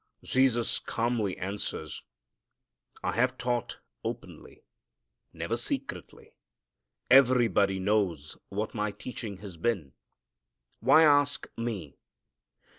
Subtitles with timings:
[0.23, 2.01] Jesus calmly answers.
[3.03, 4.63] "I have taught openly,
[5.31, 6.33] never secretly;
[7.11, 9.93] everybody knows what my teaching has been.
[10.79, 11.97] Why ask Me?